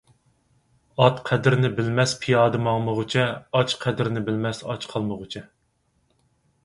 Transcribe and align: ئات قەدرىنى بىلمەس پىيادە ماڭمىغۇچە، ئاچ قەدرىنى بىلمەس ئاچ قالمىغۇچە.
ئات 1.03 1.19
قەدرىنى 1.27 1.69
بىلمەس 1.81 2.15
پىيادە 2.23 2.63
ماڭمىغۇچە، 2.69 3.27
ئاچ 3.59 3.77
قەدرىنى 3.87 4.25
بىلمەس 4.31 4.63
ئاچ 4.71 4.89
قالمىغۇچە. 4.95 5.45